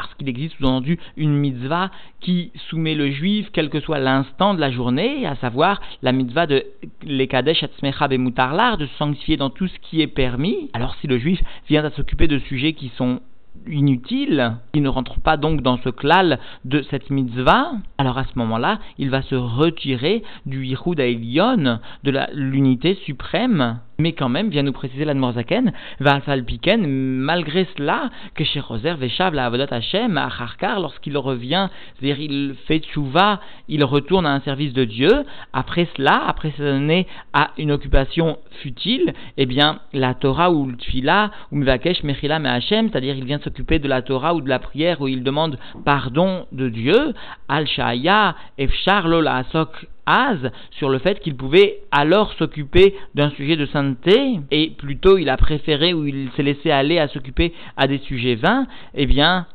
parce 0.00 0.14
qu'il 0.14 0.30
existe 0.30 0.56
sous-entendu 0.56 0.98
une 1.18 1.36
mitzvah 1.36 1.90
qui 2.20 2.52
soumet 2.70 2.94
le 2.94 3.10
juif, 3.10 3.48
quel 3.52 3.68
que 3.68 3.80
soit 3.80 3.98
l'instant 3.98 4.54
de 4.54 4.60
la 4.60 4.70
journée, 4.70 5.26
à 5.26 5.36
savoir 5.36 5.78
la 6.00 6.12
mitzvah 6.12 6.46
de 6.46 6.64
l'ekadesh 7.02 7.62
atzmecha 7.62 8.08
bemutarlar, 8.08 8.78
de 8.78 8.86
sanctifier 8.98 9.36
dans 9.36 9.50
tout 9.50 9.68
ce 9.68 9.78
qui 9.82 10.00
est 10.00 10.06
permis. 10.06 10.70
Alors 10.72 10.94
si 11.02 11.06
le 11.06 11.18
juif 11.18 11.38
vient 11.68 11.84
à 11.84 11.90
s'occuper 11.90 12.28
de 12.28 12.38
sujets 12.38 12.72
qui 12.72 12.88
sont 12.96 13.20
inutile, 13.68 14.56
il 14.72 14.82
ne 14.82 14.88
rentre 14.88 15.20
pas 15.20 15.36
donc 15.36 15.60
dans 15.60 15.76
ce 15.76 15.90
klal 15.90 16.38
de 16.64 16.80
cette 16.90 17.10
mitzvah, 17.10 17.72
alors 17.98 18.16
à 18.16 18.24
ce 18.24 18.38
moment-là, 18.38 18.78
il 18.96 19.10
va 19.10 19.20
se 19.20 19.34
retirer 19.34 20.22
du 20.46 20.64
Yichud 20.64 20.98
Aelion, 20.98 21.78
de 22.04 22.12
l'unité 22.32 22.94
suprême. 23.04 23.80
Mais 24.00 24.12
quand 24.12 24.30
même, 24.30 24.48
vient 24.48 24.62
nous 24.62 24.72
préciser 24.72 25.04
la 25.04 25.12
Morzaken, 25.12 25.72
va 26.00 26.20
Piken, 26.20 26.86
malgré 26.86 27.66
cela, 27.76 28.08
que 28.34 28.44
chez 28.44 28.60
Roser 28.60 28.94
Veshav 28.94 29.34
la 29.34 29.44
Avodat 29.44 29.68
Hashem, 29.70 30.16
à 30.16 30.24
Harkar, 30.24 30.80
lorsqu'il 30.80 31.18
revient, 31.18 31.68
c'est-à-dire 31.94 32.18
il 32.18 32.54
fait 32.66 32.78
tchouva, 32.78 33.40
il 33.68 33.84
retourne 33.84 34.24
à 34.24 34.32
un 34.32 34.40
service 34.40 34.72
de 34.72 34.84
Dieu, 34.84 35.10
après 35.52 35.86
cela, 35.96 36.22
après 36.26 36.50
s'adonner 36.52 37.06
à 37.34 37.50
une 37.58 37.72
occupation 37.72 38.38
futile, 38.62 39.12
eh 39.36 39.44
bien, 39.44 39.80
la 39.92 40.14
Torah 40.14 40.50
ou 40.50 40.66
le 40.66 40.76
Tfila, 40.76 41.30
ou 41.52 41.56
Mvakesh 41.56 42.02
Mechila 42.02 42.36
Hashem, 42.36 42.88
c'est-à-dire 42.88 43.16
il 43.16 43.24
vient 43.24 43.38
s'occuper 43.40 43.78
de 43.78 43.88
la 43.88 44.00
Torah 44.00 44.34
ou 44.34 44.40
de 44.40 44.48
la 44.48 44.58
prière 44.58 45.02
où 45.02 45.08
il 45.08 45.22
demande 45.22 45.58
pardon 45.84 46.46
de 46.52 46.70
Dieu, 46.70 47.12
Al-Shaya, 47.48 48.34
Efshar 48.56 49.08
Lola 49.08 49.36
Asok 49.36 49.86
Az, 50.06 50.50
sur 50.70 50.88
le 50.88 50.98
fait 50.98 51.20
qu'il 51.20 51.36
pouvait 51.36 51.80
alors 51.90 52.32
s'occuper 52.34 52.94
d'un 53.14 53.30
sujet 53.30 53.56
de 53.56 53.66
sainteté, 53.66 54.40
et 54.50 54.70
plutôt 54.70 55.18
il 55.18 55.28
a 55.28 55.36
préféré 55.36 55.92
ou 55.94 56.06
il 56.06 56.30
s'est 56.36 56.42
laissé 56.42 56.70
aller 56.70 56.98
à 56.98 57.08
s'occuper 57.08 57.52
à 57.76 57.86
des 57.86 57.98
sujets 57.98 58.34
vains, 58.34 58.66
eh 58.94 59.06
bien, 59.06 59.46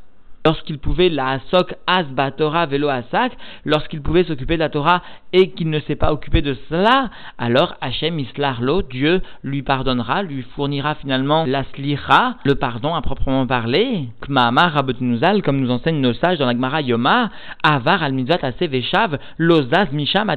lorsqu'il 0.46 0.78
pouvait 0.78 1.08
la 1.08 1.30
asok 1.30 1.74
asba 1.88 2.30
Torah 2.30 2.66
velo 2.66 2.88
asak, 2.88 3.32
lorsqu'il 3.64 4.00
pouvait 4.00 4.22
s'occuper 4.22 4.54
de 4.54 4.60
la 4.60 4.68
Torah 4.68 5.02
et 5.32 5.50
qu'il 5.50 5.70
ne 5.70 5.80
s'est 5.80 5.96
pas 5.96 6.12
occupé 6.12 6.40
de 6.40 6.56
cela, 6.68 7.10
alors 7.36 7.74
Hachem 7.80 8.20
Islarlo, 8.20 8.82
Dieu 8.82 9.22
lui 9.42 9.62
pardonnera, 9.62 10.22
lui 10.22 10.42
fournira 10.54 10.94
finalement 10.94 11.46
la 11.48 11.64
slira, 11.74 12.36
le 12.44 12.54
pardon 12.54 12.94
à 12.94 13.02
proprement 13.02 13.44
parler. 13.44 14.08
Kma'amar 14.24 14.74
Rabotnuzal, 14.74 15.42
comme 15.42 15.58
nous 15.58 15.72
enseignent 15.72 16.00
nos 16.00 16.14
sages 16.14 16.38
dans 16.38 16.46
la 16.46 16.52
Gemara 16.52 16.80
Yoma, 16.80 17.30
Avar 17.64 18.04
al 18.04 18.12
mitzvah 18.12 18.38
aseveshav, 18.42 19.18
lozaz 19.38 19.88
misham 19.90 20.32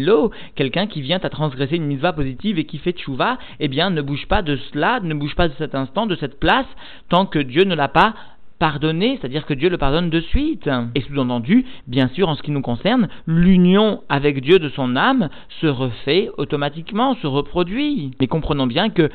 lo, 0.00 0.32
quelqu'un 0.56 0.88
qui 0.88 1.02
vient 1.02 1.20
à 1.22 1.28
transgresser 1.28 1.76
une 1.76 1.86
mitzvah 1.86 2.12
positive 2.12 2.58
et 2.58 2.64
qui 2.64 2.78
fait 2.78 2.98
tchouva, 2.98 3.38
eh 3.60 3.68
bien 3.68 3.90
ne 3.90 4.02
bouge 4.02 4.26
pas 4.26 4.42
de 4.42 4.56
cela, 4.72 4.98
ne 5.00 5.14
bouge 5.14 5.36
pas 5.36 5.46
de 5.46 5.54
cet 5.56 5.76
instant, 5.76 6.06
de 6.06 6.16
cette 6.16 6.40
place, 6.40 6.66
tant 7.08 7.26
que 7.26 7.38
Dieu 7.38 7.62
ne 7.62 7.76
l'a 7.76 7.86
pas 7.86 8.14
pardonner, 8.58 9.18
c'est-à-dire 9.20 9.46
que 9.46 9.54
Dieu 9.54 9.68
le 9.68 9.78
pardonne 9.78 10.10
de 10.10 10.20
suite. 10.20 10.68
Et 10.94 11.00
sous-entendu, 11.02 11.64
bien 11.86 12.08
sûr, 12.08 12.28
en 12.28 12.34
ce 12.34 12.42
qui 12.42 12.50
nous 12.50 12.62
concerne, 12.62 13.08
l'union 13.26 14.02
avec 14.08 14.40
Dieu 14.40 14.58
de 14.58 14.68
son 14.70 14.96
âme 14.96 15.28
se 15.60 15.66
refait 15.66 16.30
automatiquement, 16.38 17.14
se 17.16 17.26
reproduit. 17.26 18.12
Mais 18.20 18.26
comprenons 18.26 18.66
bien 18.66 18.90
que 18.90 19.10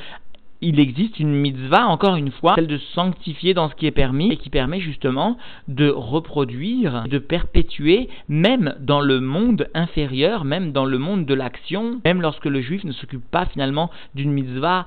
il 0.64 0.80
existe 0.80 1.20
une 1.20 1.34
mitzvah, 1.34 1.88
encore 1.88 2.16
une 2.16 2.32
fois, 2.32 2.54
celle 2.54 2.68
de 2.68 2.78
sanctifier 2.94 3.56
dans 3.56 3.68
ce 3.70 3.76
qui 3.76 3.88
est 3.88 3.92
permis 3.92 4.32
et 4.32 4.38
qui 4.38 4.52
permet 4.52 4.80
justement 4.80 5.38
de 5.68 5.90
reproduire, 5.90 7.06
de 7.10 7.18
perpétuer, 7.18 8.10
même 8.30 8.76
dans 8.80 9.02
le 9.02 9.20
monde 9.20 9.68
inférieur, 9.74 10.46
même 10.46 10.72
dans 10.72 10.86
le 10.86 11.00
monde 11.00 11.26
de 11.26 11.34
l'action, 11.34 12.00
même 12.06 12.22
lorsque 12.22 12.46
le 12.46 12.62
juif 12.62 12.84
ne 12.84 12.92
s'occupe 12.92 13.26
pas 13.32 13.48
finalement 13.48 13.90
d'une 14.14 14.32
mitzvah 14.32 14.86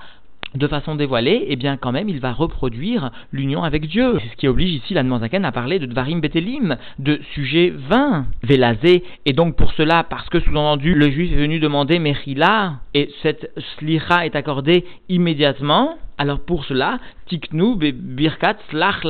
de 0.55 0.67
façon 0.67 0.95
dévoilée, 0.95 1.47
eh 1.49 1.57
bien 1.57 1.77
quand 1.77 1.93
même 1.93 2.09
il 2.09 2.21
va 2.21 2.33
reproduire 2.33 3.11
l'union 3.33 3.63
avec 3.65 3.87
Dieu. 3.87 4.19
C'est 4.23 4.31
ce 4.31 4.37
qui 4.37 4.49
oblige 4.49 4.75
ici 4.75 4.95
la 4.95 5.03
à 5.05 5.53
parler 5.53 5.79
de 5.79 5.87
Dvarim 5.87 6.21
Betelim, 6.21 6.77
de 6.99 7.21
sujet 7.35 7.73
20, 7.75 8.27
Vélazé, 8.43 9.05
et 9.27 9.33
donc 9.33 9.57
pour 9.57 9.73
cela, 9.73 10.05
parce 10.05 10.29
que 10.29 10.41
sous-entendu, 10.41 10.95
le 10.95 11.11
juif 11.11 11.33
est 11.33 11.37
venu 11.37 11.61
demander 11.61 11.99
Mechila, 11.99 12.75
et 12.95 13.11
cette 13.23 13.51
slicha 13.77 14.27
est 14.27 14.37
accordée 14.37 14.85
immédiatement, 15.09 15.97
alors 16.19 16.41
pour 16.41 16.65
cela, 16.65 16.99
tiknu 17.27 17.77
birkat 17.77 18.57
slach 18.71 19.03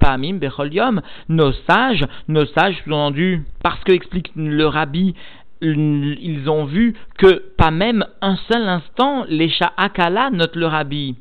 paamim 0.00 0.34
bechol 0.34 0.72
yom. 0.72 1.02
Nos 1.28 1.52
sages, 1.68 2.06
nos 2.28 2.46
sages 2.46 2.80
sous-entendu, 2.84 3.44
parce 3.62 3.82
que 3.84 3.92
explique 3.92 4.32
le 4.34 4.66
rabbi, 4.66 5.14
ils 5.62 6.48
ont 6.48 6.64
vu 6.64 6.94
que 7.18 7.42
pas 7.56 7.70
même 7.70 8.04
un 8.20 8.36
seul 8.50 8.62
instant, 8.68 9.24
les 9.28 9.50
akala 9.76 10.30
note 10.30 10.56
le 10.56 10.66
rabbi 10.66 11.16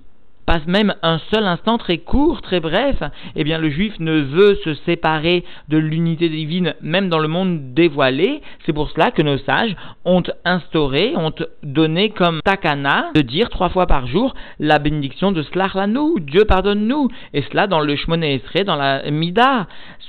passe 0.46 0.66
même 0.68 0.94
un 1.04 1.20
seul 1.32 1.46
instant 1.46 1.78
très 1.78 2.00
court, 2.00 2.42
très 2.42 2.60
bref, 2.60 3.02
eh 3.36 3.44
bien 3.44 3.58
le 3.58 3.70
juif 3.70 3.94
ne 4.00 4.20
veut 4.20 4.56
se 4.64 4.74
séparer 4.86 5.44
de 5.70 5.78
l'unité 5.78 6.30
divine 6.30 6.76
même 6.82 7.10
dans 7.10 7.20
le 7.20 7.28
monde 7.28 7.74
dévoilé. 7.74 8.42
C'est 8.66 8.74
pour 8.74 8.90
cela 8.92 9.12
que 9.12 9.22
nos 9.22 9.38
sages 9.40 9.76
ont 10.06 10.24
instauré, 10.46 11.14
ont 11.16 11.34
donné 11.64 12.10
comme 12.10 12.42
takana 12.44 13.12
de 13.16 13.22
dire 13.22 13.50
trois 13.50 13.70
fois 13.70 13.88
par 13.88 14.08
jour 14.08 14.34
la 14.60 14.80
bénédiction 14.80 15.32
de 15.32 15.42
nous 15.88 16.20
Dieu 16.20 16.46
pardonne-nous. 16.46 17.10
Et 17.34 17.42
cela 17.44 17.68
dans 17.68 17.80
le 17.80 17.96
Shmone 17.96 18.40
dans 18.66 18.76
la 18.76 19.10
Mida. 19.12 19.68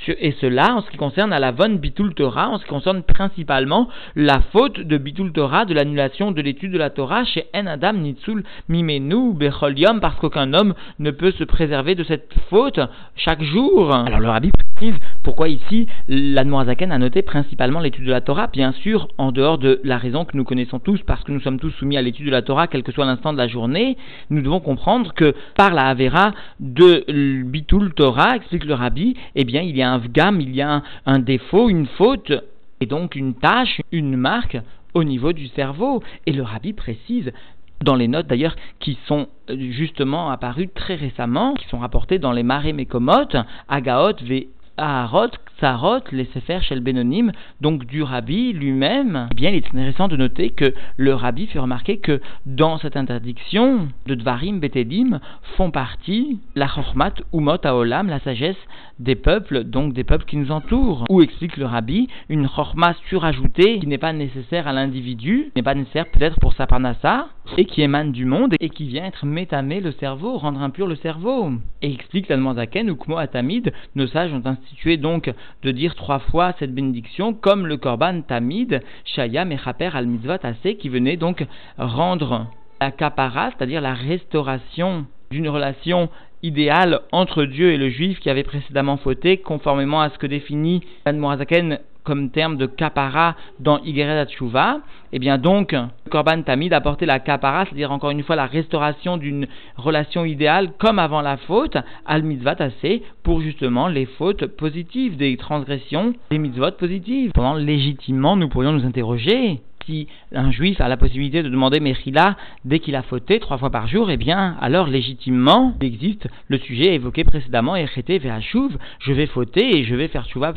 Et 0.08 0.32
cela 0.40 0.74
en 0.74 0.82
ce 0.82 0.90
qui 0.90 0.96
concerne 0.96 1.32
à 1.32 1.38
la 1.38 1.52
von 1.52 1.76
Bitul 1.76 2.14
Torah, 2.14 2.48
en 2.48 2.58
ce 2.58 2.64
qui 2.64 2.70
concerne 2.70 3.02
principalement 3.02 3.88
la 4.16 4.40
faute 4.52 4.80
de 4.80 4.98
Bitul 4.98 5.32
Torah, 5.32 5.64
de 5.64 5.74
l'annulation 5.74 6.32
de 6.32 6.42
l'étude 6.42 6.72
de 6.72 6.78
la 6.78 6.90
Torah 6.90 7.24
chez 7.24 7.46
En 7.54 7.66
Adam 7.66 7.92
Nitzul 7.92 8.42
Mimenu 8.68 9.32
Becholium, 9.34 10.00
parce 10.00 10.18
qu'aucun 10.22 10.54
homme 10.54 10.74
ne 11.00 11.10
peut 11.10 11.32
se 11.32 11.44
préserver 11.44 11.94
de 11.96 12.04
cette 12.04 12.32
faute 12.48 12.80
chaque 13.16 13.42
jour. 13.42 13.92
Alors 13.92 14.20
le 14.20 14.28
rabbi 14.28 14.50
précise 14.76 14.98
pourquoi 15.24 15.48
ici 15.48 15.88
l'Admorazaken 16.08 16.92
a 16.92 16.98
noté 16.98 17.22
principalement 17.22 17.80
l'étude 17.80 18.06
de 18.06 18.10
la 18.10 18.20
Torah, 18.20 18.46
bien 18.46 18.72
sûr 18.72 19.08
en 19.18 19.32
dehors 19.32 19.58
de 19.58 19.80
la 19.82 19.98
raison 19.98 20.24
que 20.24 20.36
nous 20.36 20.44
connaissons 20.44 20.78
tous, 20.78 21.00
parce 21.02 21.24
que 21.24 21.32
nous 21.32 21.40
sommes 21.40 21.58
tous 21.58 21.70
soumis 21.70 21.96
à 21.96 22.02
l'étude 22.02 22.26
de 22.26 22.30
la 22.30 22.42
Torah, 22.42 22.68
quel 22.68 22.84
que 22.84 22.92
soit 22.92 23.04
l'instant 23.04 23.32
de 23.32 23.38
la 23.38 23.48
journée, 23.48 23.96
nous 24.30 24.42
devons 24.42 24.60
comprendre 24.60 25.12
que 25.12 25.34
par 25.56 25.74
la 25.74 25.88
Havera 25.88 26.32
de 26.60 27.04
Bitul 27.42 27.92
Torah, 27.94 28.36
explique 28.36 28.64
le 28.64 28.74
rabbi, 28.74 29.16
eh 29.34 29.44
bien 29.44 29.62
il 29.62 29.76
y 29.76 29.82
a 29.82 29.90
un 29.90 29.98
vgam, 29.98 30.40
il 30.40 30.54
y 30.54 30.62
a 30.62 30.82
un, 31.04 31.18
défaut, 31.18 31.68
une 31.68 31.86
faute, 31.86 32.32
et 32.80 32.86
donc 32.86 33.16
une 33.16 33.34
tâche, 33.34 33.80
une 33.90 34.16
marque 34.16 34.58
au 34.94 35.04
niveau 35.04 35.32
du 35.32 35.48
cerveau. 35.48 36.02
Et 36.26 36.32
le 36.32 36.42
rabbi 36.42 36.72
précise 36.72 37.32
dans 37.82 37.94
les 37.94 38.08
notes 38.08 38.26
d'ailleurs 38.26 38.56
qui 38.80 38.98
sont 39.06 39.28
euh, 39.50 39.56
justement 39.58 40.30
apparues 40.30 40.68
très 40.68 40.94
récemment, 40.94 41.54
qui 41.54 41.66
sont 41.68 41.78
rapportées 41.78 42.18
dans 42.18 42.32
les 42.32 42.42
marées 42.42 42.72
mécomotes, 42.72 43.36
Agaot, 43.68 44.16
V. 44.22 44.48
Aharot, 44.78 45.28
Ksarot, 45.58 46.00
les 46.12 46.24
Sefer 46.32 46.60
Shel 46.62 46.80
Benonim, 46.80 47.30
donc 47.60 47.84
du 47.84 48.02
Rabbi 48.02 48.52
lui-même, 48.52 49.28
eh 49.30 49.34
bien, 49.34 49.50
il 49.50 49.56
est 49.56 49.66
intéressant 49.66 50.08
de 50.08 50.16
noter 50.16 50.50
que 50.50 50.72
le 50.96 51.14
Rabbi 51.14 51.46
fait 51.46 51.58
remarquer 51.58 51.98
que 51.98 52.20
dans 52.46 52.78
cette 52.78 52.96
interdiction 52.96 53.88
de 54.06 54.14
Dvarim 54.14 54.60
Betedim 54.60 55.20
font 55.56 55.70
partie 55.70 56.40
la 56.54 56.68
Chormat 56.68 57.12
Umot 57.34 57.64
Aolam, 57.64 58.08
la 58.08 58.20
sagesse 58.20 58.56
des 58.98 59.14
peuples, 59.14 59.64
donc 59.64 59.92
des 59.92 60.04
peuples 60.04 60.24
qui 60.24 60.36
nous 60.36 60.50
entourent. 60.50 61.04
Ou 61.10 61.20
explique 61.20 61.58
le 61.58 61.66
Rabbi, 61.66 62.08
une 62.28 62.48
Chorma 62.48 62.94
surajoutée 63.08 63.78
qui 63.78 63.86
n'est 63.86 63.98
pas 63.98 64.12
nécessaire 64.12 64.66
à 64.66 64.72
l'individu, 64.72 65.52
n'est 65.54 65.62
pas 65.62 65.74
nécessaire 65.74 66.06
peut-être 66.10 66.40
pour 66.40 66.54
sa 66.54 66.66
parnassa, 66.66 67.28
et 67.56 67.64
qui 67.64 67.82
émane 67.82 68.12
du 68.12 68.24
monde 68.24 68.54
et 68.60 68.68
qui 68.68 68.86
vient 68.86 69.04
être 69.04 69.26
métamé 69.26 69.80
le 69.80 69.92
cerveau, 69.92 70.38
rendre 70.38 70.60
impur 70.60 70.86
le 70.86 70.96
cerveau. 70.96 71.50
Et 71.82 71.92
explique 71.92 72.28
la 72.28 72.38
Zaken 72.54 72.90
ou 72.90 72.96
Kmo 72.96 73.18
Atamid, 73.18 73.72
nos 73.94 74.06
sages 74.06 74.32
ont 74.32 74.42
institué 74.44 74.96
donc 74.96 75.32
de 75.62 75.70
dire 75.70 75.94
trois 75.94 76.18
fois 76.18 76.54
cette 76.58 76.74
bénédiction, 76.74 77.34
comme 77.34 77.66
le 77.66 77.76
Korban 77.76 78.22
Tamid, 78.22 78.82
Shaya 79.04 79.44
Mechaper 79.44 79.94
al 79.94 80.06
Mitzvot 80.06 80.38
Ase, 80.42 80.76
qui 80.78 80.88
venait 80.88 81.16
donc 81.16 81.46
rendre 81.78 82.46
la 82.80 82.90
kapara, 82.90 83.50
c'est-à-dire 83.50 83.80
la 83.80 83.94
restauration 83.94 85.06
d'une 85.30 85.48
relation 85.48 86.08
idéale 86.42 87.00
entre 87.12 87.44
Dieu 87.44 87.72
et 87.72 87.76
le 87.76 87.88
juif 87.88 88.18
qui 88.18 88.28
avait 88.28 88.42
précédemment 88.42 88.96
fauté, 88.96 89.38
conformément 89.38 90.00
à 90.00 90.10
ce 90.10 90.18
que 90.18 90.26
définit 90.26 90.82
Morazaken 91.06 91.78
comme 92.04 92.30
terme 92.30 92.56
de 92.56 92.66
kapara 92.66 93.36
dans 93.60 93.78
Igeret 93.82 94.26
Tshuva, 94.26 94.80
eh 95.12 95.18
bien 95.18 95.38
donc, 95.38 95.74
Korban 96.10 96.42
Tamid 96.42 96.72
apportait 96.72 97.06
la 97.06 97.20
kapara, 97.20 97.64
c'est-à-dire 97.64 97.92
encore 97.92 98.10
une 98.10 98.22
fois 98.22 98.36
la 98.36 98.46
restauration 98.46 99.16
d'une 99.16 99.46
relation 99.76 100.24
idéale 100.24 100.72
comme 100.78 100.98
avant 100.98 101.20
la 101.20 101.36
faute, 101.36 101.76
al 102.06 102.22
mitzvah 102.22 102.56
tassé, 102.56 103.02
pour 103.22 103.40
justement 103.40 103.88
les 103.88 104.06
fautes 104.06 104.46
positives, 104.46 105.16
des 105.16 105.36
transgressions, 105.36 106.14
des 106.30 106.38
mitzvot 106.38 106.72
positives. 106.72 107.32
Pendant 107.32 107.54
légitimement, 107.54 108.36
nous 108.36 108.48
pourrions 108.48 108.72
nous 108.72 108.86
interroger 108.86 109.60
si 109.86 110.06
un 110.32 110.50
juif 110.50 110.80
a 110.80 110.88
la 110.88 110.96
possibilité 110.96 111.42
de 111.42 111.48
demander 111.48 111.80
Mechila 111.80 112.36
dès 112.64 112.78
qu'il 112.78 112.94
a 112.94 113.02
fauté 113.02 113.40
trois 113.40 113.58
fois 113.58 113.70
par 113.70 113.88
jour, 113.88 114.10
eh 114.10 114.16
bien, 114.16 114.56
alors 114.60 114.86
légitimement, 114.86 115.74
il 115.80 115.86
existe 115.88 116.28
le 116.48 116.58
sujet 116.58 116.94
évoqué 116.94 117.24
précédemment, 117.24 117.76
Echete 117.76 118.22
Ve'ashuv, 118.22 118.76
je 119.00 119.12
vais 119.12 119.26
fauter 119.26 119.78
et 119.78 119.84
je 119.84 119.94
vais 119.94 120.08
faire 120.08 120.26
tchouva 120.26 120.54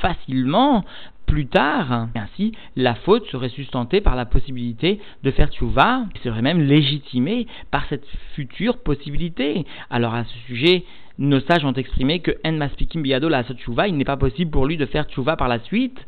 facilement 0.00 0.84
plus 1.26 1.46
tard. 1.46 2.08
ainsi, 2.14 2.52
la 2.76 2.94
faute 2.94 3.26
serait 3.26 3.48
sustentée 3.48 4.00
par 4.00 4.14
la 4.14 4.26
possibilité 4.26 5.00
de 5.24 5.30
faire 5.30 5.50
tchouva, 5.50 6.04
et 6.14 6.18
serait 6.20 6.42
même 6.42 6.62
légitimée 6.62 7.46
par 7.70 7.84
cette 7.88 8.06
future 8.34 8.78
possibilité. 8.78 9.66
Alors 9.90 10.14
à 10.14 10.24
ce 10.24 10.38
sujet, 10.46 10.84
nos 11.18 11.40
sages 11.40 11.64
ont 11.64 11.72
exprimé 11.72 12.20
que 12.20 12.32
En 12.44 12.52
Maspikim 12.52 13.02
Biado 13.02 13.28
la 13.28 13.42
tchouva, 13.42 13.88
il 13.88 13.96
n'est 13.96 14.04
pas 14.04 14.16
possible 14.16 14.50
pour 14.50 14.66
lui 14.66 14.76
de 14.76 14.86
faire 14.86 15.04
tchouva 15.04 15.36
par 15.36 15.48
la 15.48 15.58
suite. 15.60 16.06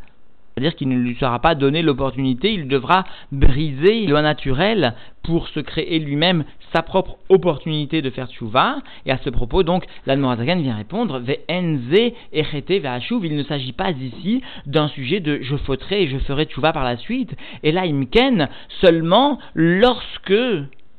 C'est-à-dire 0.58 0.74
qu'il 0.74 0.88
ne 0.88 0.98
lui 0.98 1.14
sera 1.14 1.38
pas 1.38 1.54
donné 1.54 1.82
l'opportunité, 1.82 2.52
il 2.52 2.66
devra 2.66 3.04
briser 3.30 4.06
le 4.06 4.20
naturel 4.20 4.94
pour 5.22 5.46
se 5.46 5.60
créer 5.60 6.00
lui-même 6.00 6.42
sa 6.72 6.82
propre 6.82 7.18
opportunité 7.28 8.02
de 8.02 8.10
faire 8.10 8.26
tchouva. 8.26 8.78
Et 9.06 9.12
à 9.12 9.18
ce 9.18 9.30
propos, 9.30 9.62
donc, 9.62 9.84
l'Admorazagan 10.06 10.60
vient 10.60 10.74
répondre 10.74 11.20
Ve'enze 11.20 12.12
echete 12.32 12.82
ve'ashuv. 12.82 13.24
Il 13.24 13.36
ne 13.36 13.44
s'agit 13.44 13.72
pas 13.72 13.90
ici 13.92 14.42
d'un 14.66 14.88
sujet 14.88 15.20
de 15.20 15.38
je 15.42 15.54
fauterai 15.54 16.02
et 16.02 16.08
je 16.08 16.18
ferai 16.18 16.46
tchouva 16.46 16.72
par 16.72 16.82
la 16.82 16.96
suite. 16.96 17.36
Et 17.62 17.70
là, 17.70 17.82
imken 17.82 18.48
seulement 18.80 19.38
lorsque 19.54 20.34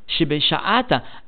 chez 0.07 0.25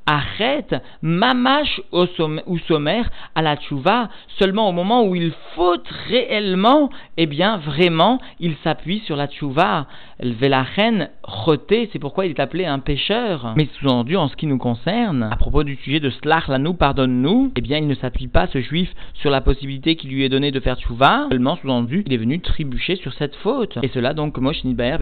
Achet, 0.06 0.66
Mamash 1.02 1.80
ou 1.92 2.58
sommaire 2.58 3.10
à 3.34 3.42
la 3.42 3.56
tchouva, 3.56 4.08
seulement 4.38 4.68
au 4.68 4.72
moment 4.72 5.04
où 5.04 5.14
il 5.14 5.32
faut 5.54 5.76
réellement, 6.08 6.90
eh 7.16 7.26
bien 7.26 7.58
vraiment, 7.58 8.20
il 8.40 8.54
s'appuie 8.64 9.00
sur 9.06 9.16
la 9.16 9.28
tchouva. 9.28 9.86
Velachen, 10.20 11.08
Choté, 11.44 11.88
c'est 11.92 11.98
pourquoi 11.98 12.26
il 12.26 12.30
est 12.30 12.40
appelé 12.40 12.64
un 12.64 12.78
pécheur. 12.78 13.54
Mais 13.56 13.68
sous-entendu, 13.78 14.16
en 14.16 14.28
ce 14.28 14.36
qui 14.36 14.46
nous 14.46 14.58
concerne, 14.58 15.28
à 15.30 15.36
propos 15.36 15.64
du 15.64 15.76
sujet 15.76 16.00
de 16.00 16.10
Slach, 16.10 16.48
la 16.48 16.58
nous 16.58 16.74
pardonne-nous, 16.74 17.52
eh 17.56 17.60
bien 17.60 17.78
il 17.78 17.86
ne 17.86 17.94
s'appuie 17.94 18.28
pas, 18.28 18.46
ce 18.46 18.60
juif, 18.60 18.92
sur 19.14 19.30
la 19.30 19.40
possibilité 19.40 19.96
qui 19.96 20.08
lui 20.08 20.24
est 20.24 20.28
donnée 20.28 20.50
de 20.50 20.60
faire 20.60 20.76
tchouva, 20.76 21.26
seulement 21.30 21.56
sous-entendu, 21.56 22.04
il 22.06 22.12
est 22.12 22.18
venu 22.18 22.40
trébucher 22.40 22.96
sur 22.96 23.12
cette 23.14 23.34
faute. 23.36 23.78
Et 23.82 23.88
cela 23.88 24.14
donc, 24.14 24.38
Nidbaer, 24.38 24.98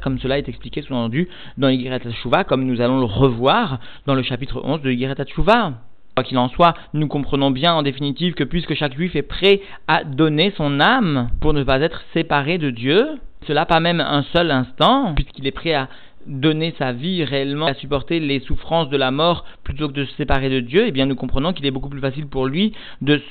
comme 0.00 0.18
cela 0.18 0.38
est 0.38 0.48
expliqué 0.48 0.82
sous-entendu 0.82 1.28
dans 1.56 1.68
Yigret 1.68 2.00
Tchouva, 2.00 2.44
comme 2.44 2.64
nous 2.64 2.80
allons 2.80 2.98
le 2.98 3.04
revoir 3.04 3.78
dans 4.06 4.14
le 4.14 4.22
chapitre 4.28 4.60
11 4.62 4.82
de 4.82 4.90
Yigret 4.90 5.24
Tchouva. 5.24 5.72
Quoi 6.14 6.22
qu'il 6.22 6.36
en 6.36 6.48
soit, 6.48 6.74
nous 6.92 7.08
comprenons 7.08 7.50
bien 7.50 7.72
en 7.72 7.82
définitive 7.82 8.34
que 8.34 8.44
puisque 8.44 8.74
chaque 8.74 8.94
juif 8.94 9.16
est 9.16 9.22
prêt 9.22 9.62
à 9.86 10.04
donner 10.04 10.52
son 10.56 10.80
âme 10.80 11.30
pour 11.40 11.54
ne 11.54 11.62
pas 11.62 11.80
être 11.80 12.02
séparé 12.12 12.58
de 12.58 12.70
Dieu, 12.70 13.06
cela 13.46 13.64
pas 13.64 13.80
même 13.80 14.00
un 14.00 14.22
seul 14.34 14.50
instant, 14.50 15.14
puisqu'il 15.14 15.46
est 15.46 15.52
prêt 15.52 15.72
à 15.72 15.88
donner 16.26 16.74
sa 16.78 16.92
vie 16.92 17.24
réellement, 17.24 17.66
à 17.66 17.74
supporter 17.74 18.20
les 18.20 18.40
souffrances 18.40 18.90
de 18.90 18.98
la 18.98 19.10
mort 19.10 19.44
plutôt 19.64 19.88
que 19.88 19.94
de 19.94 20.04
se 20.04 20.14
séparer 20.16 20.50
de 20.50 20.60
Dieu, 20.60 20.84
eh 20.86 20.90
bien 20.90 21.06
nous 21.06 21.16
comprenons 21.16 21.54
qu'il 21.54 21.64
est 21.64 21.70
beaucoup 21.70 21.88
plus 21.88 22.00
facile 22.00 22.26
pour 22.26 22.46
lui 22.46 22.74
de 23.00 23.22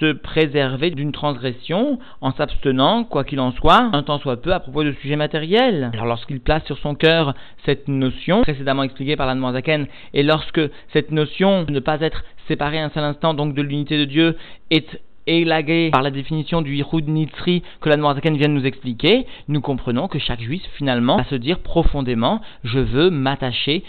se 0.00 0.12
préserver 0.12 0.90
d'une 0.90 1.12
transgression 1.12 1.98
en 2.20 2.32
s'abstenant, 2.32 3.04
quoi 3.04 3.24
qu'il 3.24 3.40
en 3.40 3.52
soit, 3.52 3.90
un 3.92 4.02
temps 4.02 4.18
soit 4.18 4.40
peu 4.40 4.52
à 4.52 4.60
propos 4.60 4.84
de 4.84 4.92
sujets 4.92 5.16
matériels. 5.16 5.90
Alors 5.92 6.06
lorsqu'il 6.06 6.40
place 6.40 6.64
sur 6.64 6.78
son 6.78 6.94
cœur 6.94 7.34
cette 7.64 7.88
notion, 7.88 8.42
précédemment 8.42 8.82
expliquée 8.82 9.16
par 9.16 9.26
la 9.26 9.52
Zaken, 9.52 9.86
et 10.12 10.22
lorsque 10.22 10.60
cette 10.92 11.10
notion 11.10 11.64
de 11.64 11.72
ne 11.72 11.80
pas 11.80 12.00
être 12.00 12.24
séparé 12.48 12.78
un 12.78 12.90
seul 12.90 13.04
instant 13.04 13.34
donc 13.34 13.54
de 13.54 13.62
l'unité 13.62 13.98
de 13.98 14.04
Dieu 14.04 14.36
est 14.70 15.00
élaguée 15.26 15.90
par 15.90 16.02
la 16.02 16.10
définition 16.10 16.62
du 16.62 16.74
Yihud 16.76 17.08
Nitzri 17.08 17.62
que 17.80 17.88
la 17.88 17.96
vient 17.96 18.30
de 18.30 18.46
nous 18.48 18.66
expliquer, 18.66 19.26
nous 19.48 19.60
comprenons 19.60 20.08
que 20.08 20.18
chaque 20.18 20.42
juif 20.42 20.62
finalement 20.76 21.16
va 21.16 21.24
se 21.24 21.34
dire 21.34 21.60
profondément 21.60 22.40
je 22.62 22.78
veux 22.78 23.10
m'attacher 23.10 23.84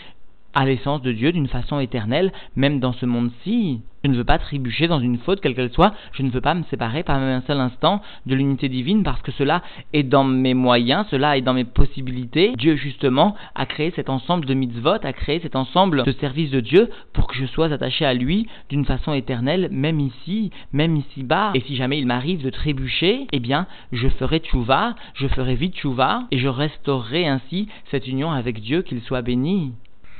à 0.56 0.66
l'essence 0.66 1.02
de 1.02 1.12
Dieu 1.12 1.32
d'une 1.32 1.48
façon 1.48 1.80
éternelle, 1.80 2.32
même 2.56 2.80
dans 2.80 2.94
ce 2.94 3.06
monde-ci. 3.06 3.82
Je 4.06 4.12
ne 4.12 4.18
veux 4.18 4.24
pas 4.24 4.38
trébucher 4.38 4.88
dans 4.88 5.00
une 5.00 5.18
faute, 5.18 5.42
quelle 5.42 5.56
qu'elle 5.56 5.72
soit. 5.72 5.96
Je 6.14 6.22
ne 6.22 6.30
veux 6.30 6.40
pas 6.40 6.54
me 6.54 6.62
séparer 6.66 7.02
par 7.02 7.18
même 7.18 7.40
un 7.40 7.42
seul 7.42 7.60
instant 7.60 8.04
de 8.28 8.36
l'unité 8.36 8.70
divine 8.70 9.02
parce 9.02 9.22
que 9.24 9.32
cela 9.32 9.64
est 9.94 10.04
dans 10.04 10.24
mes 10.24 10.54
moyens, 10.54 11.08
cela 11.10 11.38
est 11.38 11.42
dans 11.42 11.56
mes 11.56 11.64
possibilités. 11.64 12.54
Dieu, 12.56 12.76
justement, 12.76 13.36
a 13.56 13.66
créé 13.66 13.92
cet 13.96 14.12
ensemble 14.12 14.46
de 14.46 14.54
mitzvot, 14.54 15.04
a 15.04 15.12
créé 15.12 15.40
cet 15.40 15.56
ensemble 15.56 16.04
de 16.04 16.12
services 16.12 16.52
de 16.52 16.60
Dieu 16.60 16.92
pour 17.14 17.26
que 17.26 17.36
je 17.36 17.48
sois 17.48 17.74
attaché 17.74 18.06
à 18.06 18.14
lui 18.14 18.48
d'une 18.70 18.86
façon 18.86 19.12
éternelle, 19.12 19.70
même 19.72 20.00
ici, 20.00 20.52
même 20.72 20.96
ici-bas. 20.96 21.52
Et 21.56 21.62
si 21.62 21.76
jamais 21.76 21.98
il 21.98 22.06
m'arrive 22.06 22.44
de 22.44 22.52
trébucher, 22.52 23.26
eh 23.32 23.40
bien, 23.40 23.66
je 23.92 24.08
ferai 24.08 24.38
tchouva, 24.38 24.94
je 25.16 25.28
ferai 25.28 25.56
vite 25.56 25.78
tchouva 25.78 26.26
et 26.30 26.38
je 26.38 26.48
restaurerai 26.48 27.28
ainsi 27.28 27.70
cette 27.90 28.08
union 28.08 28.32
avec 28.32 28.62
Dieu, 28.62 28.84
qu'il 28.84 29.02
soit 29.02 29.24
béni. 29.24 29.74